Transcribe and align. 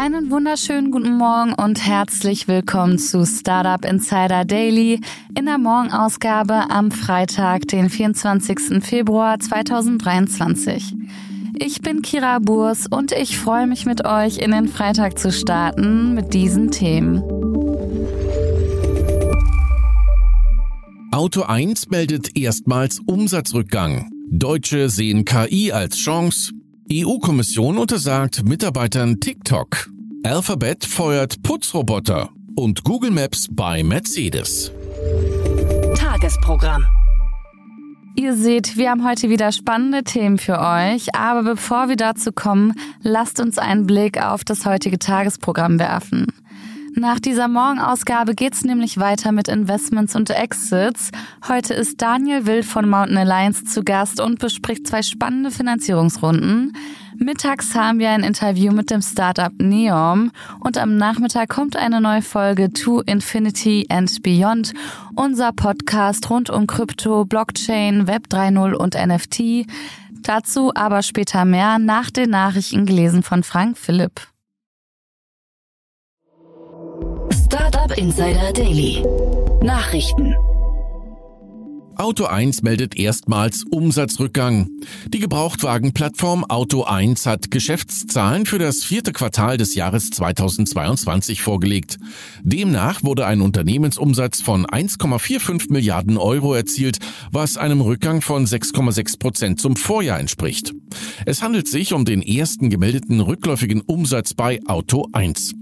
Einen 0.00 0.30
wunderschönen 0.30 0.92
guten 0.92 1.16
Morgen 1.16 1.54
und 1.54 1.84
herzlich 1.84 2.46
willkommen 2.46 3.00
zu 3.00 3.26
Startup 3.26 3.84
Insider 3.84 4.44
Daily 4.44 5.00
in 5.36 5.46
der 5.46 5.58
Morgenausgabe 5.58 6.70
am 6.70 6.92
Freitag, 6.92 7.66
den 7.66 7.90
24. 7.90 8.80
Februar 8.80 9.40
2023. 9.40 10.94
Ich 11.58 11.80
bin 11.80 12.02
Kira 12.02 12.38
Burs 12.38 12.86
und 12.86 13.10
ich 13.10 13.36
freue 13.38 13.66
mich 13.66 13.86
mit 13.86 14.04
euch 14.04 14.38
in 14.38 14.52
den 14.52 14.68
Freitag 14.68 15.18
zu 15.18 15.32
starten 15.32 16.14
mit 16.14 16.32
diesen 16.32 16.70
Themen. 16.70 17.20
Auto 21.10 21.42
1 21.42 21.90
meldet 21.90 22.36
erstmals 22.38 23.00
Umsatzrückgang. 23.04 24.08
Deutsche 24.30 24.90
sehen 24.90 25.24
KI 25.24 25.72
als 25.72 25.96
Chance. 25.96 26.52
EU-Kommission 26.90 27.76
untersagt 27.76 28.48
Mitarbeitern 28.48 29.20
TikTok. 29.20 29.90
Alphabet 30.22 30.86
feuert 30.86 31.42
Putzroboter 31.42 32.30
und 32.56 32.82
Google 32.82 33.10
Maps 33.10 33.46
bei 33.50 33.82
Mercedes. 33.82 34.72
Tagesprogramm. 35.94 36.86
Ihr 38.16 38.34
seht, 38.34 38.78
wir 38.78 38.90
haben 38.90 39.06
heute 39.06 39.28
wieder 39.28 39.52
spannende 39.52 40.02
Themen 40.02 40.38
für 40.38 40.58
euch, 40.60 41.14
aber 41.14 41.42
bevor 41.42 41.90
wir 41.90 41.96
dazu 41.96 42.32
kommen, 42.32 42.72
lasst 43.02 43.38
uns 43.38 43.58
einen 43.58 43.86
Blick 43.86 44.20
auf 44.22 44.42
das 44.42 44.64
heutige 44.64 44.98
Tagesprogramm 44.98 45.78
werfen. 45.78 46.26
Nach 46.98 47.20
dieser 47.20 47.46
Morgenausgabe 47.46 48.34
geht's 48.34 48.64
nämlich 48.64 48.98
weiter 48.98 49.30
mit 49.30 49.46
Investments 49.46 50.16
und 50.16 50.30
Exits. 50.30 51.12
Heute 51.46 51.72
ist 51.72 52.02
Daniel 52.02 52.44
Wild 52.44 52.64
von 52.64 52.90
Mountain 52.90 53.18
Alliance 53.18 53.64
zu 53.64 53.84
Gast 53.84 54.18
und 54.20 54.40
bespricht 54.40 54.84
zwei 54.88 55.02
spannende 55.02 55.52
Finanzierungsrunden. 55.52 56.72
Mittags 57.16 57.76
haben 57.76 58.00
wir 58.00 58.10
ein 58.10 58.24
Interview 58.24 58.72
mit 58.72 58.90
dem 58.90 59.00
Startup 59.00 59.52
Neom 59.58 60.32
und 60.58 60.76
am 60.76 60.96
Nachmittag 60.96 61.50
kommt 61.50 61.76
eine 61.76 62.00
neue 62.00 62.22
Folge 62.22 62.72
To 62.72 63.00
Infinity 63.02 63.86
and 63.90 64.20
Beyond, 64.24 64.74
unser 65.14 65.52
Podcast 65.52 66.28
rund 66.30 66.50
um 66.50 66.66
Krypto, 66.66 67.24
Blockchain, 67.24 68.08
Web 68.08 68.24
3.0 68.28 68.72
und 68.74 68.94
NFT. 68.96 69.70
Dazu 70.22 70.72
aber 70.74 71.04
später 71.04 71.44
mehr 71.44 71.78
nach 71.78 72.10
den 72.10 72.30
Nachrichten 72.30 72.86
gelesen 72.86 73.22
von 73.22 73.44
Frank 73.44 73.78
Philipp. 73.78 74.20
Startup 77.88 77.98
Insider 77.98 78.52
Daily. 78.52 79.02
Nachrichten. 79.62 80.34
Auto 81.96 82.26
1 82.26 82.62
meldet 82.62 82.96
erstmals 82.96 83.64
Umsatzrückgang. 83.70 84.68
Die 85.08 85.18
Gebrauchtwagenplattform 85.18 86.44
Auto 86.44 86.84
1 86.84 87.26
hat 87.26 87.50
Geschäftszahlen 87.50 88.46
für 88.46 88.58
das 88.58 88.84
vierte 88.84 89.12
Quartal 89.12 89.56
des 89.56 89.74
Jahres 89.74 90.10
2022 90.10 91.42
vorgelegt. 91.42 91.98
Demnach 92.42 93.02
wurde 93.02 93.26
ein 93.26 93.40
Unternehmensumsatz 93.40 94.42
von 94.42 94.64
1,45 94.66 95.72
Milliarden 95.72 96.18
Euro 96.18 96.54
erzielt, 96.54 96.98
was 97.32 97.56
einem 97.56 97.80
Rückgang 97.80 98.20
von 98.20 98.46
6,6 98.46 99.18
Prozent 99.18 99.60
zum 99.60 99.74
Vorjahr 99.74 100.20
entspricht. 100.20 100.72
Es 101.26 101.42
handelt 101.42 101.66
sich 101.66 101.92
um 101.94 102.04
den 102.04 102.22
ersten 102.22 102.70
gemeldeten 102.70 103.20
rückläufigen 103.20 103.80
Umsatz 103.80 104.34
bei 104.34 104.60
Auto 104.66 105.08
1. 105.12 105.54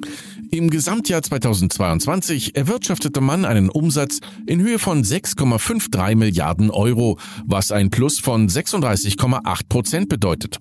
Im 0.50 0.70
Gesamtjahr 0.70 1.22
2022 1.22 2.56
erwirtschaftete 2.56 3.20
man 3.20 3.44
einen 3.44 3.68
Umsatz 3.68 4.20
in 4.46 4.60
Höhe 4.60 4.78
von 4.78 5.02
6,53 5.02 6.14
Milliarden 6.14 6.70
Euro, 6.70 7.18
was 7.44 7.72
ein 7.72 7.90
Plus 7.90 8.20
von 8.20 8.48
36,8 8.48 9.68
Prozent 9.68 10.08
bedeutet. 10.08 10.58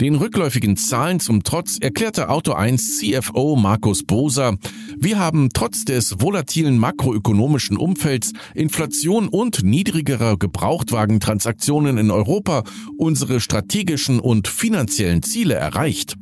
Den 0.00 0.14
rückläufigen 0.14 0.76
Zahlen 0.76 1.20
zum 1.20 1.42
Trotz 1.42 1.78
erklärte 1.78 2.28
Auto 2.28 2.52
1 2.52 2.98
CFO 2.98 3.56
Markus 3.56 4.04
Boser, 4.04 4.56
wir 4.98 5.18
haben 5.18 5.50
trotz 5.52 5.84
des 5.84 6.20
volatilen 6.20 6.78
makroökonomischen 6.78 7.76
Umfelds, 7.76 8.32
Inflation 8.54 9.28
und 9.28 9.62
niedrigerer 9.62 10.38
Gebrauchtwagentransaktionen 10.38 11.98
in 11.98 12.10
Europa 12.10 12.64
unsere 12.96 13.40
strategischen 13.40 14.20
und 14.20 14.48
finanziellen 14.48 15.22
Ziele 15.22 15.54
erreicht. 15.54 16.16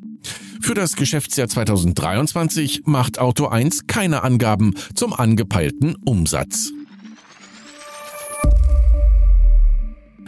Für 0.64 0.72
das 0.72 0.96
Geschäftsjahr 0.96 1.46
2023 1.46 2.86
macht 2.86 3.18
Auto 3.18 3.48
1 3.48 3.86
keine 3.86 4.22
Angaben 4.22 4.72
zum 4.94 5.12
angepeilten 5.12 5.94
Umsatz. 6.06 6.72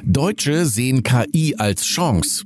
Deutsche 0.04 0.66
sehen 0.66 1.02
KI 1.02 1.54
als 1.56 1.86
Chance. 1.86 2.44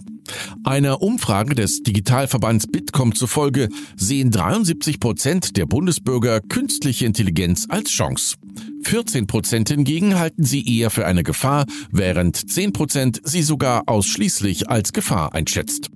Einer 0.63 1.03
Umfrage 1.03 1.57
des 1.57 1.83
Digitalverbands 1.83 2.69
Bitkom 2.69 3.13
zufolge 3.13 3.69
sehen 3.97 4.31
73 4.31 5.01
Prozent 5.01 5.57
der 5.57 5.67
Bundesbürger 5.67 6.41
künstliche 6.43 7.07
Intelligenz 7.07 7.67
als 7.69 7.91
Chance. 7.91 8.37
14 8.85 9.27
Prozent 9.27 9.69
hingegen 9.69 10.17
halten 10.17 10.45
sie 10.45 10.79
eher 10.79 10.91
für 10.91 11.07
eine 11.07 11.25
Gefahr, 11.25 11.67
während 11.91 12.37
10 12.37 12.73
Prozent 12.73 13.21
sie 13.25 13.43
sogar 13.43 13.89
ausschließlich 13.89 14.71
als 14.71 14.93
Gefahr 14.93 15.35
einschätzt. 15.35 15.91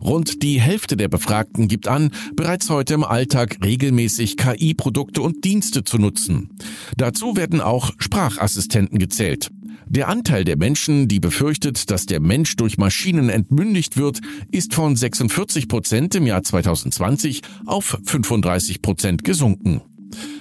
Rund 0.00 0.42
die 0.42 0.60
Hälfte 0.60 0.96
der 0.96 1.08
Befragten 1.08 1.68
gibt 1.68 1.88
an, 1.88 2.10
bereits 2.34 2.70
heute 2.70 2.94
im 2.94 3.04
Alltag 3.04 3.58
regelmäßig 3.64 4.36
KI-Produkte 4.36 5.22
und 5.22 5.44
Dienste 5.44 5.84
zu 5.84 5.98
nutzen. 5.98 6.50
Dazu 6.96 7.36
werden 7.36 7.60
auch 7.60 7.92
Sprachassistenten 7.98 8.98
gezählt. 8.98 9.50
Der 9.90 10.08
Anteil 10.08 10.44
der 10.44 10.58
Menschen, 10.58 11.08
die 11.08 11.18
befürchtet, 11.18 11.90
dass 11.90 12.04
der 12.04 12.20
Mensch 12.20 12.56
durch 12.56 12.76
Maschinen 12.76 13.30
entmündigt 13.30 13.96
wird, 13.96 14.20
ist 14.50 14.74
von 14.74 14.96
46 14.96 15.66
Prozent 15.66 16.14
im 16.14 16.26
Jahr 16.26 16.42
2020 16.42 17.40
auf 17.64 17.98
35 18.04 18.82
Prozent 18.82 19.24
gesunken. 19.24 19.80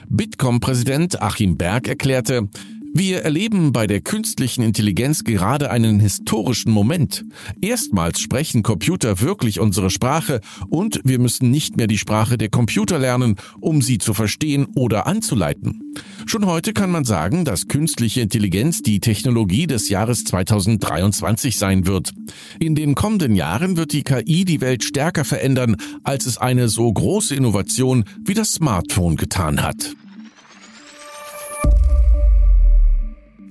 Bitkom-Präsident 0.10 1.22
Achim 1.22 1.58
Berg 1.58 1.88
erklärte, 1.88 2.50
wir 2.98 3.20
erleben 3.20 3.74
bei 3.74 3.86
der 3.86 4.02
künstlichen 4.02 4.64
Intelligenz 4.64 5.24
gerade 5.24 5.70
einen 5.70 6.00
historischen 6.00 6.72
Moment. 6.72 7.26
Erstmals 7.62 8.20
sprechen 8.20 8.64
Computer 8.64 9.22
wirklich 9.22 9.60
unsere 9.60 9.90
Sprache 9.90 10.42
und 10.70 11.02
wir 11.04 11.20
müssen 11.20 11.52
nicht 11.52 11.78
mehr 11.78 11.88
die 11.88 11.98
Sprache 11.98 12.38
der 12.38 12.50
Computer 12.50 12.98
lernen, 12.98 13.36
um 13.60 13.82
sie 13.82 13.98
zu 13.98 14.14
verstehen 14.14 14.68
oder 14.76 15.06
anzuleiten. 15.06 15.94
Schon 16.26 16.46
heute 16.46 16.74
kann 16.74 16.90
man 16.90 17.06
sagen, 17.06 17.46
dass 17.46 17.68
künstliche 17.68 18.22
Intelligenz 18.22 18.82
die 18.82 19.00
Technologie 19.00 19.68
des 19.68 19.90
Jahres 19.90 20.24
2023 20.24 21.58
sein 21.58 21.86
wird. 21.88 22.12
In 22.60 22.74
den 22.74 22.96
kommenden 22.96 23.36
Jahren 23.36 23.78
wird 23.78 23.94
die 23.94 24.04
KI 24.04 24.46
die 24.46 24.62
Welt 24.62 24.84
stärker 24.84 25.26
verändern, 25.26 25.78
als 26.04 26.26
es 26.26 26.38
eine 26.38 26.68
so 26.68 26.92
große 26.92 27.36
Innovation 27.36 28.06
wie 28.26 28.34
das 28.34 28.54
Smartphone 28.54 29.18
getan 29.18 29.62
hat. 29.62 29.96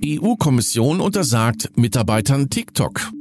EU-Kommission 0.03 1.01
untersagt 1.01 1.71
Mitarbeitern 1.75 2.49
TikTok. 2.49 3.11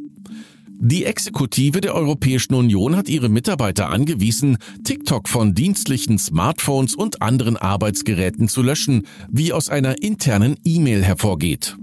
Die 0.79 1.07
Exekutive 1.07 1.81
der 1.81 1.95
Europäischen 1.95 2.55
Union 2.55 2.97
hat 2.97 3.09
ihre 3.09 3.31
Mitarbeiter 3.31 3.89
angewiesen, 3.89 4.59
TikTok 4.85 5.27
von 5.27 5.55
dienstlichen 5.55 6.19
Smartphones 6.19 6.95
und 6.95 7.23
anderen 7.23 7.57
Arbeitsgeräten 7.57 8.49
zu 8.49 8.61
löschen, 8.61 9.07
wie 9.31 9.55
aus 9.55 9.71
einer 9.71 10.03
internen 10.03 10.57
E-Mail 10.65 11.03
hervorgeht. 11.03 11.79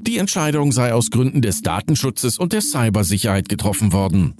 Die 0.00 0.16
Entscheidung 0.16 0.72
sei 0.72 0.94
aus 0.94 1.10
Gründen 1.10 1.42
des 1.42 1.60
Datenschutzes 1.60 2.38
und 2.38 2.54
der 2.54 2.62
Cybersicherheit 2.62 3.50
getroffen 3.50 3.92
worden. 3.92 4.34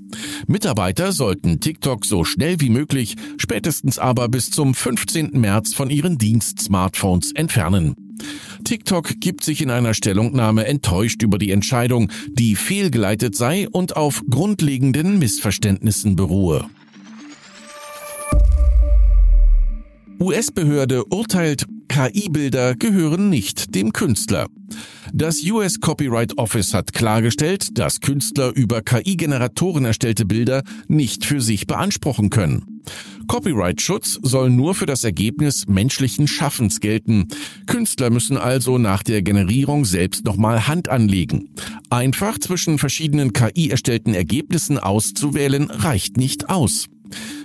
Mitarbeiter 0.47 1.13
sollten 1.13 1.61
TikTok 1.61 2.07
so 2.07 2.25
schnell 2.25 2.61
wie 2.61 2.71
möglich, 2.71 3.17
spätestens 3.37 3.99
aber 3.99 4.29
bis 4.29 4.51
zum 4.51 4.73
15. 4.73 5.33
März 5.33 5.75
von 5.75 5.91
ihren 5.91 6.17
Dienst-Smartphones 6.17 7.33
entfernen. 7.33 8.08
TikTok 8.65 9.21
gibt 9.21 9.45
sich 9.45 9.63
in 9.63 9.71
einer 9.71 9.95
Stellungnahme 9.95 10.67
enttäuscht 10.67 11.23
über 11.23 11.39
die 11.39 11.51
Entscheidung, 11.51 12.11
die 12.31 12.57
fehlgeleitet 12.57 13.37
sei 13.37 13.69
und 13.69 13.97
auf 13.97 14.23
grundlegenden 14.29 15.19
Missverständnissen 15.19 16.17
beruhe. 16.17 16.67
US-Behörde 20.21 21.05
urteilt, 21.05 21.65
KI-Bilder 21.89 22.75
gehören 22.75 23.31
nicht 23.31 23.75
dem 23.75 23.93
Künstler. 23.93 24.49
Das 25.13 25.43
US 25.45 25.81
Copyright 25.81 26.37
Office 26.39 26.75
hat 26.75 26.93
klargestellt, 26.93 27.79
dass 27.79 28.01
Künstler 28.01 28.53
über 28.55 28.83
KI-Generatoren 28.83 29.85
erstellte 29.85 30.27
Bilder 30.27 30.63
nicht 30.89 31.25
für 31.25 31.41
sich 31.41 31.67
beanspruchen 31.67 32.31
können. 32.31 32.83
Copyright-Schutz 33.29 34.19
soll 34.23 34.51
nur 34.51 34.75
für 34.75 34.87
das 34.87 35.05
Ergebnis 35.05 35.67
menschlichen 35.69 36.27
Schaffens 36.27 36.81
gelten. 36.81 37.29
Künstler 37.67 38.11
müssen 38.11 38.37
also 38.37 38.79
nach 38.79 39.03
der 39.03 39.23
Generierung 39.23 39.85
selbst 39.85 40.25
nochmal 40.25 40.67
Hand 40.67 40.89
anlegen. 40.89 41.51
Einfach 41.91 42.39
zwischen 42.39 42.79
verschiedenen 42.79 43.33
KI 43.33 43.71
erstellten 43.71 44.15
Ergebnissen 44.15 44.79
auszuwählen 44.79 45.71
reicht 45.71 46.17
nicht 46.17 46.51
aus. 46.51 46.89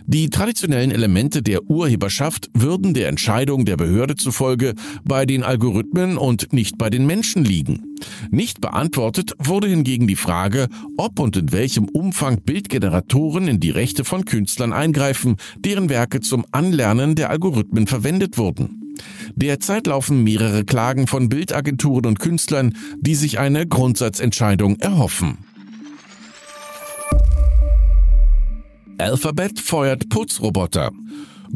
Die 0.05 0.29
traditionellen 0.29 0.91
Elemente 0.91 1.41
der 1.41 1.69
Urheberschaft 1.69 2.49
würden 2.53 2.93
der 2.93 3.07
Entscheidung 3.07 3.65
der 3.65 3.77
Behörde 3.77 4.15
zufolge 4.15 4.73
bei 5.03 5.25
den 5.25 5.43
Algorithmen 5.43 6.17
und 6.17 6.53
nicht 6.53 6.77
bei 6.77 6.89
den 6.89 7.05
Menschen 7.05 7.45
liegen. 7.45 7.95
Nicht 8.31 8.61
beantwortet 8.61 9.33
wurde 9.39 9.67
hingegen 9.67 10.07
die 10.07 10.15
Frage, 10.15 10.67
ob 10.97 11.19
und 11.19 11.37
in 11.37 11.51
welchem 11.51 11.85
Umfang 11.85 12.41
Bildgeneratoren 12.41 13.47
in 13.47 13.59
die 13.59 13.69
Rechte 13.69 14.03
von 14.03 14.25
Künstlern 14.25 14.73
eingreifen, 14.73 15.37
deren 15.57 15.89
Werke 15.89 16.19
zum 16.19 16.45
Anlernen 16.51 17.15
der 17.15 17.29
Algorithmen 17.29 17.87
verwendet 17.87 18.37
wurden. 18.37 18.95
Derzeit 19.35 19.87
laufen 19.87 20.23
mehrere 20.23 20.65
Klagen 20.65 21.07
von 21.07 21.29
Bildagenturen 21.29 22.05
und 22.05 22.19
Künstlern, 22.19 22.75
die 22.99 23.15
sich 23.15 23.39
eine 23.39 23.65
Grundsatzentscheidung 23.65 24.77
erhoffen. 24.79 25.37
Alphabet 28.97 29.59
feuert 29.59 30.07
Putzroboter. 30.09 30.91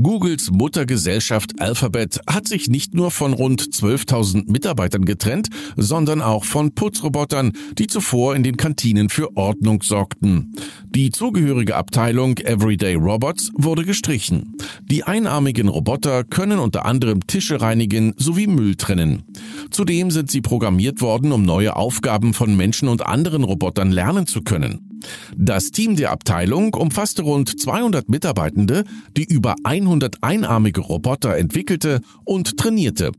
Googles 0.02 0.52
Muttergesellschaft 0.52 1.60
Alphabet 1.60 2.20
hat 2.28 2.48
sich 2.48 2.68
nicht 2.68 2.94
nur 2.94 3.10
von 3.10 3.34
rund 3.34 3.62
12.000 3.62 4.52
Mitarbeitern 4.52 5.06
getrennt, 5.06 5.50
sondern 5.76 6.22
auch 6.22 6.46
von 6.46 6.74
Putzrobotern, 6.74 7.54
die 7.78 7.88
zuvor 7.88 8.36
in 8.36 8.44
den 8.44 8.58
Kantinen 8.58 9.10
für 9.10 9.36
Ordnung 9.36 9.82
sorgten. 9.82 10.54
Die 10.90 11.10
zugehörige 11.10 11.76
Abteilung 11.76 12.38
Everyday 12.38 12.96
Robots 12.96 13.52
wurde 13.56 13.86
gestrichen. 13.86 14.56
Die 14.84 15.04
einarmigen 15.04 15.68
Roboter 15.68 16.24
können 16.24 16.60
unter 16.60 16.86
anderem 16.86 17.26
Tische 17.26 17.62
reinigen 17.62 18.14
sowie 18.18 18.48
Müll 18.48 18.76
trennen. 18.76 19.24
Zudem 19.72 20.12
sind 20.12 20.30
sie 20.30 20.42
programmiert 20.42 21.02
worden, 21.02 21.32
um 21.32 21.44
neue 21.44 21.76
Aufgaben 21.76 22.34
von 22.34 22.56
Menschen 22.56 22.88
und 22.88 23.06
anderen 23.06 23.44
Robotern 23.44 23.92
lernen 23.92 24.28
zu 24.28 24.44
können. 24.44 24.87
Das 25.36 25.72
Team 25.72 25.96
der 25.96 26.12
Abteilung 26.12 26.74
umfasste 26.74 27.22
rund 27.22 27.60
200 27.60 28.10
Mitarbeitende, 28.10 28.84
die 29.16 29.26
über 29.26 29.56
100 29.64 30.24
einarmige 30.24 30.82
Roboter 30.82 31.38
entwickelte 31.38 32.02
und 32.24 32.58
trainierte. 32.58 33.12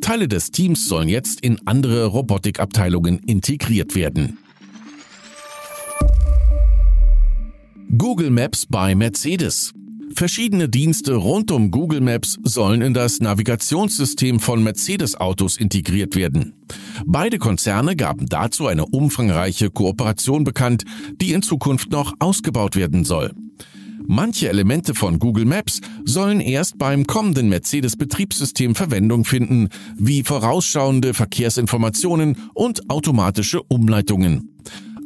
Teile 0.00 0.28
des 0.28 0.50
Teams 0.50 0.86
sollen 0.86 1.08
jetzt 1.08 1.40
in 1.40 1.58
andere 1.66 2.06
Robotikabteilungen 2.06 3.18
integriert 3.18 3.94
werden. 3.94 4.38
Google 7.96 8.30
Maps 8.30 8.66
bei 8.66 8.94
Mercedes. 8.94 9.72
Verschiedene 10.14 10.68
Dienste 10.68 11.14
rund 11.14 11.50
um 11.50 11.70
Google 11.70 12.00
Maps 12.00 12.38
sollen 12.42 12.82
in 12.82 12.94
das 12.94 13.20
Navigationssystem 13.20 14.40
von 14.40 14.62
Mercedes-Autos 14.62 15.56
integriert 15.56 16.16
werden. 16.16 16.54
Beide 17.06 17.38
Konzerne 17.38 17.96
gaben 17.96 18.26
dazu 18.26 18.66
eine 18.66 18.86
umfangreiche 18.86 19.70
Kooperation 19.70 20.44
bekannt, 20.44 20.84
die 21.20 21.32
in 21.32 21.42
Zukunft 21.42 21.90
noch 21.90 22.14
ausgebaut 22.18 22.76
werden 22.76 23.04
soll. 23.04 23.32
Manche 24.06 24.48
Elemente 24.48 24.94
von 24.94 25.18
Google 25.18 25.44
Maps 25.44 25.80
sollen 26.04 26.40
erst 26.40 26.76
beim 26.76 27.06
kommenden 27.06 27.48
Mercedes-Betriebssystem 27.48 28.74
Verwendung 28.74 29.24
finden, 29.24 29.68
wie 29.96 30.24
vorausschauende 30.24 31.14
Verkehrsinformationen 31.14 32.36
und 32.54 32.90
automatische 32.90 33.62
Umleitungen. 33.62 34.51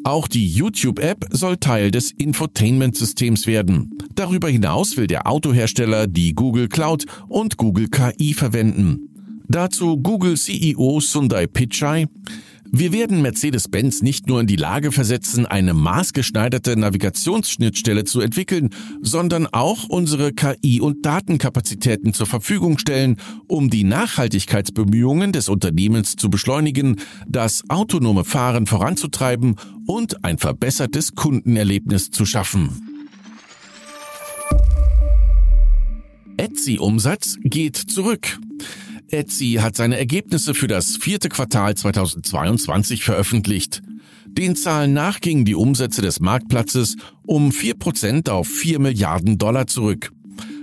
Auch 0.06 0.28
die 0.28 0.46
YouTube-App 0.46 1.26
soll 1.30 1.56
Teil 1.56 1.90
des 1.90 2.12
Infotainment-Systems 2.12 3.48
werden. 3.48 3.98
Darüber 4.14 4.48
hinaus 4.48 4.96
will 4.96 5.08
der 5.08 5.26
Autohersteller 5.26 6.06
die 6.06 6.32
Google 6.32 6.68
Cloud 6.68 7.06
und 7.26 7.56
Google 7.56 7.88
KI 7.88 8.32
verwenden. 8.32 9.08
Dazu 9.48 9.96
Google 9.96 10.36
CEO 10.36 11.00
Sundar 11.00 11.48
Pichai. 11.48 12.06
Wir 12.72 12.92
werden 12.92 13.22
Mercedes-Benz 13.22 14.02
nicht 14.02 14.26
nur 14.26 14.40
in 14.40 14.46
die 14.46 14.56
Lage 14.56 14.92
versetzen, 14.92 15.46
eine 15.46 15.72
maßgeschneiderte 15.74 16.76
Navigationsschnittstelle 16.76 18.04
zu 18.04 18.20
entwickeln, 18.20 18.70
sondern 19.00 19.46
auch 19.46 19.88
unsere 19.88 20.32
KI- 20.32 20.80
und 20.80 21.06
Datenkapazitäten 21.06 22.12
zur 22.12 22.26
Verfügung 22.26 22.78
stellen, 22.78 23.16
um 23.46 23.70
die 23.70 23.84
Nachhaltigkeitsbemühungen 23.84 25.32
des 25.32 25.48
Unternehmens 25.48 26.16
zu 26.16 26.28
beschleunigen, 26.28 26.96
das 27.26 27.62
autonome 27.68 28.24
Fahren 28.24 28.66
voranzutreiben 28.66 29.56
und 29.86 30.24
ein 30.24 30.38
verbessertes 30.38 31.14
Kundenerlebnis 31.14 32.10
zu 32.10 32.26
schaffen. 32.26 32.96
Etsy-Umsatz 36.36 37.38
geht 37.42 37.76
zurück. 37.76 38.38
Etsy 39.10 39.58
hat 39.60 39.76
seine 39.76 39.98
Ergebnisse 39.98 40.54
für 40.54 40.66
das 40.66 40.96
vierte 40.96 41.28
Quartal 41.28 41.74
2022 41.74 43.04
veröffentlicht. 43.04 43.82
Den 44.26 44.56
Zahlen 44.56 44.92
nach 44.92 45.20
gingen 45.20 45.44
die 45.44 45.54
Umsätze 45.54 46.02
des 46.02 46.20
Marktplatzes 46.20 46.96
um 47.24 47.50
4% 47.50 48.28
auf 48.30 48.48
4 48.48 48.80
Milliarden 48.80 49.38
Dollar 49.38 49.66
zurück. 49.66 50.10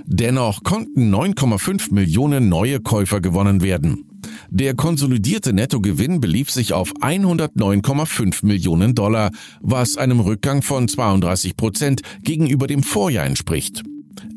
Dennoch 0.06 0.63
konnten 0.63 1.13
9,5 1.13 1.94
Millionen 1.94 2.50
neue 2.50 2.81
Käufer 2.81 3.22
gewonnen 3.22 3.62
werden. 3.62 4.06
Der 4.50 4.75
konsolidierte 4.75 5.54
Nettogewinn 5.54 6.19
belief 6.19 6.51
sich 6.51 6.74
auf 6.74 6.94
109,5 7.01 8.45
Millionen 8.45 8.94
Dollar, 8.94 9.31
was 9.62 9.98
einem 9.98 10.19
Rückgang 10.19 10.62
von 10.62 10.88
32 10.88 11.57
Prozent 11.57 12.01
gegenüber 12.22 12.68
dem 12.68 12.84
Vorjahr 12.84 13.25
entspricht. 13.25 13.84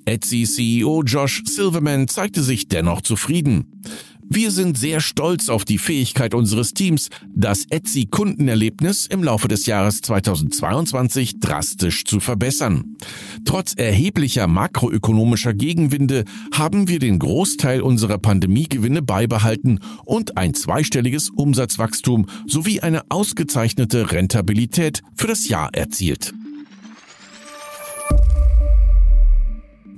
Etsy-CEO 0.05 1.03
Josh 1.03 1.43
Silverman 1.47 2.09
zeigte 2.09 2.43
sich 2.43 2.69
dennoch 2.69 3.03
zufrieden. 3.03 3.83
Wir 4.29 4.51
sind 4.51 4.77
sehr 4.77 5.01
stolz 5.01 5.49
auf 5.49 5.65
die 5.65 5.79
Fähigkeit 5.79 6.35
unseres 6.35 6.75
Teams, 6.75 7.11
das 7.33 7.65
Etsy-Kundenerlebnis 7.71 9.07
im 9.07 9.23
Laufe 9.23 9.47
des 9.47 9.67
Jahres 9.67 10.01
2022 10.01 11.39
drastisch 11.39 12.05
zu 12.05 12.19
verbessern. 12.19 12.97
Trotz 13.45 13.75
erheblicher 13.75 14.49
makroökonomischer 14.49 15.55
Gegenwinde 15.55 16.25
haben 16.53 16.89
wir 16.89 16.99
den 16.99 17.21
Großteil 17.21 17.81
unserer 17.81 18.19
Pandemiegewinne 18.19 19.01
beibehalten 19.01 19.79
und 20.05 20.37
ein 20.37 20.55
zweistelliges 20.55 21.31
Umsatzwachstum 21.31 22.27
sowie 22.49 22.81
eine 22.81 23.03
ausgezeichnete 23.11 24.11
Rentabilität 24.11 25.03
für 25.15 25.29
das 25.29 25.49
Jahr 25.49 25.73
erzielt. 25.73 26.35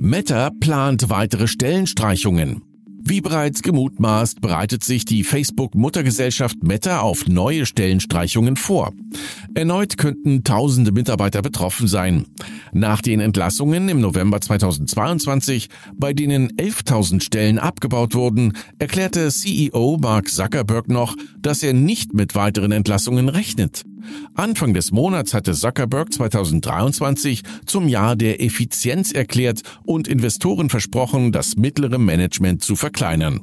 Meta 0.00 0.50
plant 0.61 1.11
weitere 1.11 1.49
Stellenstreichungen. 1.49 2.62
Wie 3.00 3.21
bereits 3.21 3.62
gemutmaßt, 3.62 4.41
bereitet 4.41 4.85
sich 4.85 5.05
die 5.05 5.25
Facebook-Muttergesellschaft 5.25 6.62
Meta 6.62 7.00
auf 7.00 7.27
neue 7.27 7.67
Stellenstreichungen 7.67 8.55
vor. 8.55 8.93
Erneut 9.55 9.97
könnten 9.97 10.45
tausende 10.45 10.93
Mitarbeiter 10.93 11.43
betroffen 11.43 11.88
sein. 11.88 12.26
Nach 12.73 13.02
den 13.02 13.19
Entlassungen 13.19 13.88
im 13.88 14.00
November 14.00 14.40
2022, 14.40 15.69
bei 15.95 16.12
denen 16.12 16.52
11.000 16.52 17.21
Stellen 17.21 17.59
abgebaut 17.59 18.14
wurden, 18.14 18.52
erklärte 18.78 19.28
CEO 19.31 19.99
Mark 20.00 20.28
Zuckerberg 20.28 20.88
noch, 20.88 21.17
dass 21.40 21.64
er 21.64 21.73
nicht 21.73 22.14
mit 22.14 22.37
weiteren 22.37 22.71
Entlassungen 22.71 23.28
rechnet. 23.28 23.85
Anfang 24.35 24.75
des 24.75 24.93
Monats 24.93 25.35
hatte 25.35 25.52
Zuckerberg 25.52 26.12
2023 26.12 27.43
zum 27.67 27.88
Jahr 27.88 28.17
der 28.17 28.43
Effizienz 28.43 29.12
erklärt 29.12 29.62
und 29.85 30.09
Investoren 30.09 30.71
versprochen, 30.71 31.33
das 31.33 31.57
mittlere 31.57 31.99
Management 31.99 32.62
zu 32.62 32.76
verkleinern. 32.76 33.40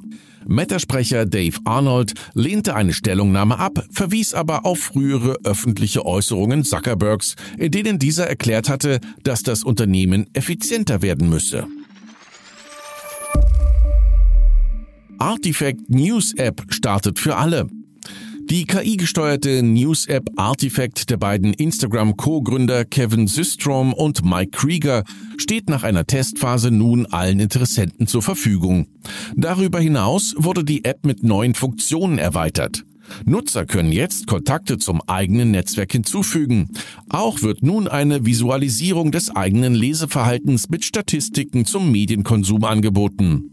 Meta-Sprecher 0.47 1.25
Dave 1.25 1.57
Arnold 1.65 2.13
lehnte 2.33 2.75
eine 2.75 2.93
Stellungnahme 2.93 3.57
ab, 3.57 3.83
verwies 3.89 4.33
aber 4.33 4.65
auf 4.65 4.79
frühere 4.79 5.37
öffentliche 5.43 6.05
Äußerungen 6.05 6.63
Zuckerbergs, 6.63 7.35
in 7.57 7.71
denen 7.71 7.99
dieser 7.99 8.27
erklärt 8.27 8.69
hatte, 8.69 8.99
dass 9.23 9.43
das 9.43 9.63
Unternehmen 9.63 10.27
effizienter 10.33 11.01
werden 11.01 11.29
müsse. 11.29 11.67
Artifact 15.17 15.89
News 15.89 16.33
App 16.33 16.61
startet 16.69 17.19
für 17.19 17.37
alle. 17.37 17.67
Die 18.49 18.65
KI-gesteuerte 18.65 19.63
News-App 19.63 20.29
Artifact 20.35 21.09
der 21.09 21.17
beiden 21.17 21.51
Instagram-Co-Gründer 21.53 22.85
Kevin 22.85 23.25
Systrom 23.25 23.91
und 23.91 24.23
Mike 24.23 24.51
Krieger 24.51 25.03
steht 25.37 25.67
nach 25.67 25.81
einer 25.81 26.05
Testphase 26.05 26.69
nun 26.69 27.07
allen 27.07 27.39
Interessenten 27.39 28.05
zur 28.05 28.21
Verfügung. 28.21 28.85
Darüber 29.35 29.79
hinaus 29.79 30.35
wurde 30.37 30.63
die 30.63 30.85
App 30.85 31.07
mit 31.07 31.23
neuen 31.23 31.55
Funktionen 31.55 32.19
erweitert. 32.19 32.83
Nutzer 33.25 33.65
können 33.65 33.91
jetzt 33.91 34.27
Kontakte 34.27 34.77
zum 34.77 35.01
eigenen 35.07 35.49
Netzwerk 35.49 35.91
hinzufügen. 35.91 36.69
Auch 37.09 37.41
wird 37.41 37.63
nun 37.63 37.87
eine 37.87 38.27
Visualisierung 38.27 39.11
des 39.11 39.35
eigenen 39.35 39.73
Leseverhaltens 39.73 40.69
mit 40.69 40.85
Statistiken 40.85 41.65
zum 41.65 41.91
Medienkonsum 41.91 42.63
angeboten. 42.63 43.51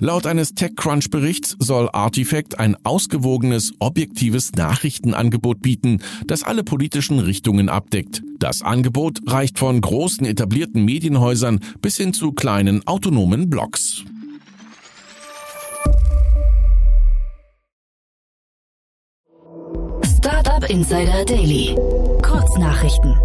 Laut 0.00 0.26
eines 0.26 0.54
TechCrunch-Berichts 0.54 1.56
soll 1.58 1.88
Artifact 1.92 2.60
ein 2.60 2.76
ausgewogenes, 2.84 3.72
objektives 3.80 4.52
Nachrichtenangebot 4.52 5.60
bieten, 5.60 6.02
das 6.26 6.44
alle 6.44 6.62
politischen 6.62 7.18
Richtungen 7.18 7.68
abdeckt. 7.68 8.22
Das 8.38 8.62
Angebot 8.62 9.18
reicht 9.26 9.58
von 9.58 9.80
großen 9.80 10.24
etablierten 10.24 10.84
Medienhäusern 10.84 11.58
bis 11.82 11.96
hin 11.96 12.12
zu 12.12 12.30
kleinen 12.30 12.86
autonomen 12.86 13.50
Blogs. 13.50 14.04
Startup 20.04 20.70
Insider 20.70 21.24
Daily. 21.24 21.74
Kurznachrichten. 22.22 23.16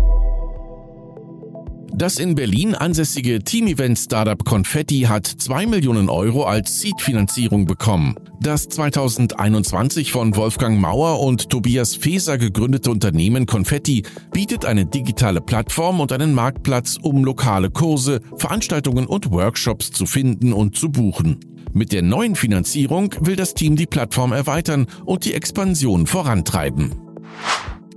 Das 1.96 2.18
in 2.18 2.34
Berlin 2.34 2.74
ansässige 2.74 3.44
Team-Event-Startup 3.44 4.44
Confetti 4.44 5.02
hat 5.02 5.28
2 5.28 5.68
Millionen 5.68 6.10
Euro 6.10 6.44
als 6.44 6.80
Seed-Finanzierung 6.80 7.66
bekommen. 7.66 8.16
Das 8.42 8.68
2021 8.68 10.12
von 10.12 10.36
Wolfgang 10.36 10.82
Mauer 10.82 11.20
und 11.20 11.52
Tobias 11.52 11.96
Feser 11.96 12.40
gegründete 12.40 12.90
Unternehmen 12.90 13.46
Confetti 13.46 14.04
bietet 14.32 14.66
eine 14.66 14.88
digitale 14.88 15.40
Plattform 15.40 16.00
und 16.00 16.12
einen 16.12 16.34
Marktplatz, 16.34 16.98
um 17.00 17.24
lokale 17.24 17.70
Kurse, 17.70 18.22
Veranstaltungen 18.38 19.06
und 19.06 19.32
Workshops 19.32 19.92
zu 19.92 20.08
finden 20.08 20.52
und 20.52 20.76
zu 20.76 20.90
buchen. 20.90 21.40
Mit 21.74 21.92
der 21.92 22.02
neuen 22.02 22.36
Finanzierung 22.36 23.14
will 23.22 23.36
das 23.36 23.54
Team 23.54 23.76
die 23.76 23.88
Plattform 23.88 24.32
erweitern 24.32 24.88
und 25.06 25.26
die 25.26 25.36
Expansion 25.36 26.08
vorantreiben. 26.08 26.92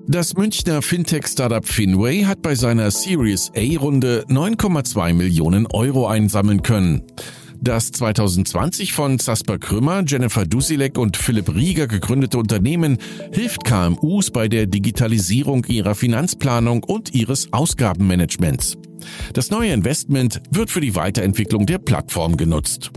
Das 0.09 0.35
Münchner 0.37 0.83
Fintech-Startup 0.83 1.67
Finway 1.67 2.23
hat 2.23 2.41
bei 2.41 2.55
seiner 2.55 2.93
Series 2.93 3.51
A-Runde 3.57 4.25
9,2 4.29 5.13
Millionen 5.15 5.67
Euro 5.67 6.07
einsammeln 6.07 6.63
können. 6.63 7.03
Das 7.61 7.91
2020 7.91 8.93
von 8.93 9.19
Zasper 9.19 9.59
Krümmer, 9.59 10.05
Jennifer 10.07 10.47
Dusilek 10.47 10.97
und 10.97 11.17
Philipp 11.17 11.53
Rieger 11.53 11.89
gegründete 11.89 12.39
Unternehmen 12.39 12.99
hilft 13.33 13.65
KMUs 13.65 14.31
bei 14.31 14.47
der 14.47 14.67
Digitalisierung 14.67 15.65
ihrer 15.67 15.97
Finanzplanung 15.97 16.85
und 16.85 17.13
ihres 17.13 17.53
Ausgabenmanagements. 17.53 18.77
Das 19.33 19.51
neue 19.51 19.73
Investment 19.73 20.41
wird 20.53 20.71
für 20.71 20.81
die 20.81 20.95
Weiterentwicklung 20.95 21.67
der 21.67 21.79
Plattform 21.79 22.37
genutzt. 22.37 22.93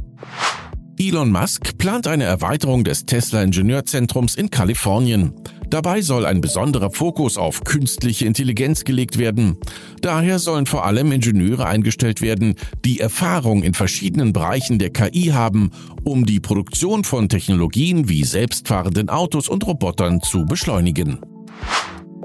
Elon 1.02 1.32
Musk 1.32 1.78
plant 1.78 2.08
eine 2.08 2.26
Erweiterung 2.26 2.84
des 2.84 3.06
Tesla 3.06 3.42
Ingenieurzentrums 3.42 4.36
in 4.36 4.50
Kalifornien. 4.50 5.34
Dabei 5.70 6.02
soll 6.02 6.26
ein 6.26 6.42
besonderer 6.42 6.92
Fokus 6.92 7.38
auf 7.38 7.64
künstliche 7.64 8.26
Intelligenz 8.26 8.84
gelegt 8.84 9.18
werden. 9.18 9.56
Daher 10.02 10.40
sollen 10.40 10.66
vor 10.66 10.86
allem 10.86 11.14
Ingenieure 11.14 11.68
eingestellt 11.68 12.22
werden, 12.22 12.56
die 12.84 13.00
Erfahrung 13.00 13.64
in 13.64 13.74
verschiedenen 13.74 14.34
Bereichen 14.34 14.78
der 14.78 14.90
KI 14.90 15.28
haben, 15.28 15.72
um 16.04 16.26
die 16.26 16.42
Produktion 16.42 17.06
von 17.06 17.30
Technologien 17.30 18.10
wie 18.10 18.26
selbstfahrenden 18.26 19.08
Autos 19.08 19.48
und 19.48 19.66
Robotern 19.66 20.22
zu 20.22 20.44
beschleunigen. 20.44 21.20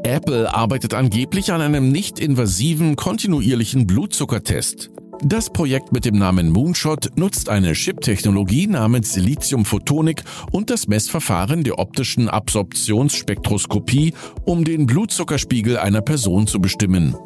Apple 0.02 0.52
arbeitet 0.52 0.95
angeblich 0.95 1.52
an 1.52 1.61
einem 1.61 1.93
nicht 1.93 2.19
invasiven 2.19 2.97
kontinuierlichen 2.97 3.87
Blutzuckertest. 3.87 4.90
Das 5.23 5.50
Projekt 5.50 5.92
mit 5.92 6.04
dem 6.04 6.18
Namen 6.18 6.50
Moonshot 6.50 7.16
nutzt 7.16 7.49
eine 7.49 7.73
Chip-Technologie 7.73 8.66
namens 8.66 9.12
Siliziumphotonik 9.12 10.23
und 10.52 10.71
das 10.71 10.87
Messverfahren 10.87 11.64
der 11.64 11.78
optischen 11.78 12.28
Absorptionsspektroskopie, 12.28 14.12
um 14.44 14.64
den 14.64 14.87
Blutzuckerspiegel 14.87 15.78
einer 15.78 16.02
Person 16.02 16.47
zu 16.47 16.61
bestimmen. 16.61 17.16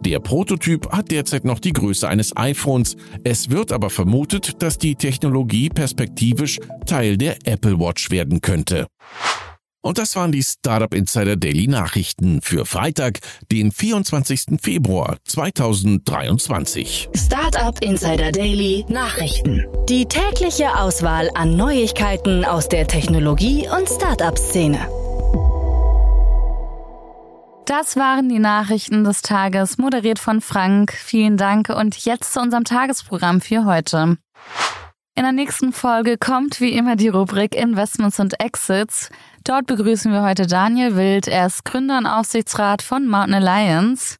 Der 0.00 0.20
Prototyp 0.20 0.92
hat 0.92 1.10
derzeit 1.10 1.44
noch 1.44 1.58
die 1.58 1.72
Größe 1.72 2.08
eines 2.08 2.36
iPhones. 2.36 2.96
Es 3.24 3.50
wird 3.50 3.72
aber 3.72 3.90
vermutet, 3.90 4.62
dass 4.62 4.78
die 4.78 4.94
Technologie 4.94 5.68
perspektivisch 5.68 6.60
Teil 6.86 7.16
der 7.16 7.36
Apple 7.44 7.80
Watch 7.80 8.10
werden 8.10 8.40
könnte. 8.40 8.86
Und 9.88 9.96
das 9.96 10.16
waren 10.16 10.32
die 10.32 10.42
Startup 10.42 10.92
Insider 10.92 11.36
Daily 11.36 11.66
Nachrichten 11.66 12.42
für 12.42 12.66
Freitag, 12.66 13.20
den 13.50 13.72
24. 13.72 14.60
Februar 14.60 15.16
2023. 15.24 17.08
Startup 17.16 17.82
Insider 17.82 18.30
Daily 18.30 18.84
Nachrichten. 18.90 19.64
Die 19.88 20.04
tägliche 20.04 20.78
Auswahl 20.78 21.30
an 21.32 21.56
Neuigkeiten 21.56 22.44
aus 22.44 22.68
der 22.68 22.86
Technologie- 22.86 23.66
und 23.66 23.88
Startup-Szene. 23.88 24.78
Das 27.64 27.96
waren 27.96 28.28
die 28.28 28.40
Nachrichten 28.40 29.04
des 29.04 29.22
Tages, 29.22 29.78
moderiert 29.78 30.18
von 30.18 30.42
Frank. 30.42 30.92
Vielen 30.92 31.38
Dank 31.38 31.70
und 31.70 31.96
jetzt 32.04 32.34
zu 32.34 32.40
unserem 32.40 32.64
Tagesprogramm 32.64 33.40
für 33.40 33.64
heute. 33.64 34.18
In 35.18 35.24
der 35.24 35.32
nächsten 35.32 35.72
Folge 35.72 36.16
kommt 36.16 36.60
wie 36.60 36.74
immer 36.74 36.94
die 36.94 37.08
Rubrik 37.08 37.56
Investments 37.56 38.20
und 38.20 38.38
Exits. 38.38 39.10
Dort 39.44 39.66
begrüßen 39.66 40.12
wir 40.12 40.22
heute 40.22 40.46
Daniel 40.46 40.96
Wild. 40.96 41.28
Er 41.28 41.46
ist 41.46 41.64
Gründer 41.64 41.98
und 41.98 42.06
Aufsichtsrat 42.06 42.82
von 42.82 43.06
Mountain 43.06 43.34
Alliance. 43.34 44.16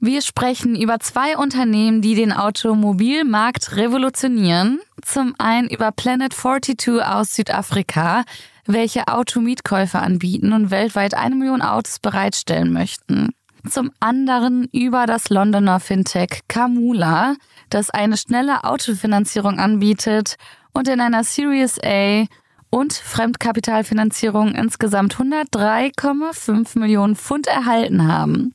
Wir 0.00 0.22
sprechen 0.22 0.76
über 0.76 1.00
zwei 1.00 1.36
Unternehmen, 1.36 2.02
die 2.02 2.14
den 2.14 2.32
Automobilmarkt 2.32 3.76
revolutionieren. 3.76 4.80
Zum 5.02 5.34
einen 5.38 5.68
über 5.68 5.90
Planet 5.90 6.32
42 6.32 7.02
aus 7.02 7.34
Südafrika, 7.34 8.24
welche 8.66 9.08
Automietkäufe 9.08 9.98
anbieten 9.98 10.52
und 10.52 10.70
weltweit 10.70 11.14
eine 11.14 11.34
Million 11.34 11.62
Autos 11.62 11.98
bereitstellen 11.98 12.72
möchten. 12.72 13.30
Zum 13.68 13.90
anderen 13.98 14.68
über 14.72 15.06
das 15.06 15.30
Londoner 15.30 15.80
Fintech 15.80 16.42
Kamula, 16.46 17.34
das 17.70 17.90
eine 17.90 18.16
schnelle 18.16 18.64
Autofinanzierung 18.64 19.58
anbietet 19.58 20.36
und 20.72 20.86
in 20.86 21.00
einer 21.00 21.24
Series 21.24 21.78
A 21.82 22.24
und 22.70 22.92
Fremdkapitalfinanzierung 22.92 24.54
insgesamt 24.54 25.16
103,5 25.16 26.78
Millionen 26.78 27.16
Pfund 27.16 27.46
erhalten 27.46 28.06
haben. 28.06 28.54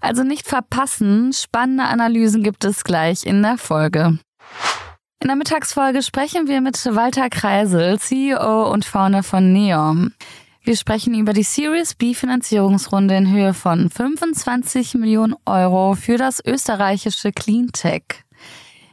Also 0.00 0.24
nicht 0.24 0.48
verpassen, 0.48 1.32
spannende 1.32 1.84
Analysen 1.84 2.42
gibt 2.42 2.64
es 2.64 2.84
gleich 2.84 3.24
in 3.24 3.42
der 3.42 3.58
Folge. 3.58 4.18
In 5.20 5.28
der 5.28 5.36
Mittagsfolge 5.36 6.02
sprechen 6.02 6.48
wir 6.48 6.60
mit 6.60 6.84
Walter 6.84 7.30
Kreisel, 7.30 7.98
CEO 8.00 8.72
und 8.72 8.84
Founder 8.84 9.22
von 9.22 9.52
Neom. 9.52 10.12
Wir 10.64 10.76
sprechen 10.76 11.14
über 11.14 11.32
die 11.32 11.44
Series 11.44 11.94
B 11.94 12.14
Finanzierungsrunde 12.14 13.16
in 13.16 13.32
Höhe 13.32 13.54
von 13.54 13.90
25 13.90 14.94
Millionen 14.94 15.34
Euro 15.44 15.94
für 15.94 16.16
das 16.16 16.44
österreichische 16.44 17.32
Cleantech. 17.32 18.24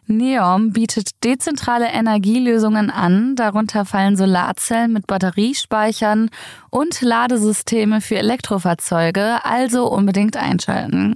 Neom 0.10 0.74
bietet 0.74 1.24
dezentrale 1.24 1.88
Energielösungen 1.88 2.90
an, 2.90 3.36
darunter 3.36 3.86
fallen 3.86 4.18
Solarzellen 4.18 4.92
mit 4.92 5.06
Batteriespeichern 5.06 6.30
und 6.72 7.02
Ladesysteme 7.02 8.02
für 8.02 8.18
Elektrofahrzeuge, 8.18 9.46
also 9.46 9.88
unbedingt 9.88 10.36
einschalten. 10.36 11.14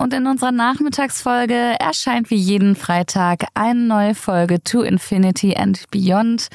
Und 0.00 0.14
in 0.14 0.28
unserer 0.28 0.52
Nachmittagsfolge 0.52 1.74
erscheint 1.80 2.30
wie 2.30 2.36
jeden 2.36 2.76
Freitag 2.76 3.46
eine 3.54 3.80
neue 3.80 4.14
Folge 4.14 4.62
To 4.62 4.82
Infinity 4.82 5.56
and 5.56 5.90
Beyond, 5.90 6.48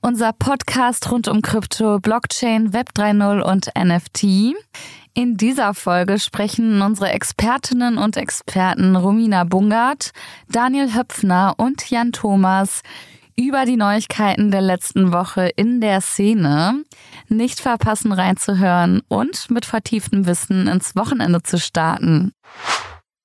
unser 0.00 0.32
Podcast 0.32 1.10
rund 1.10 1.28
um 1.28 1.42
Krypto, 1.42 1.98
Blockchain, 1.98 2.72
Web 2.72 2.90
3.0 2.96 3.40
und 3.42 3.70
NFT. 3.76 4.56
In 5.18 5.38
dieser 5.38 5.72
Folge 5.72 6.18
sprechen 6.18 6.82
unsere 6.82 7.08
Expertinnen 7.08 7.96
und 7.96 8.18
Experten 8.18 8.96
Romina 8.96 9.44
Bungart, 9.44 10.10
Daniel 10.50 10.92
Höpfner 10.92 11.54
und 11.56 11.88
Jan 11.88 12.12
Thomas 12.12 12.82
über 13.34 13.64
die 13.64 13.78
Neuigkeiten 13.78 14.50
der 14.50 14.60
letzten 14.60 15.14
Woche 15.14 15.48
in 15.56 15.80
der 15.80 16.02
Szene. 16.02 16.84
Nicht 17.28 17.60
verpassen 17.60 18.12
reinzuhören 18.12 19.00
und 19.08 19.50
mit 19.50 19.64
vertieftem 19.64 20.26
Wissen 20.26 20.68
ins 20.68 20.94
Wochenende 20.96 21.42
zu 21.42 21.58
starten. 21.58 22.32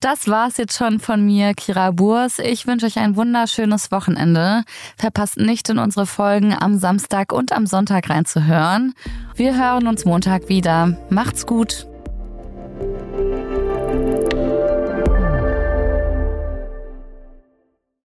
Das 0.01 0.27
war's 0.27 0.57
jetzt 0.57 0.75
schon 0.75 0.99
von 0.99 1.23
mir, 1.23 1.53
Kira 1.53 1.91
Burs. 1.91 2.39
Ich 2.39 2.65
wünsche 2.65 2.87
euch 2.87 2.97
ein 2.97 3.15
wunderschönes 3.15 3.91
Wochenende. 3.91 4.63
Verpasst 4.97 5.37
nicht 5.37 5.69
in 5.69 5.77
unsere 5.77 6.07
Folgen 6.07 6.55
am 6.59 6.79
Samstag 6.79 7.31
und 7.31 7.51
am 7.51 7.67
Sonntag 7.67 8.09
reinzuhören. 8.09 8.95
Wir 9.41 9.57
hören 9.57 9.87
uns 9.87 10.05
Montag 10.05 10.49
wieder. 10.49 10.95
Macht's 11.09 11.47
gut. 11.47 11.87